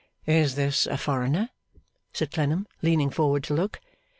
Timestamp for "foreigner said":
0.97-2.31